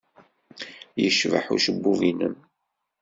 [1.01, 2.35] Yecbeḥ ucebbub-nnem.